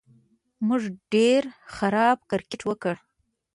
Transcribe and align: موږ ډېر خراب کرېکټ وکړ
موږ 0.67 0.83
ډېر 1.13 1.43
خراب 1.75 2.17
کرېکټ 2.29 2.61
وکړ 2.65 2.95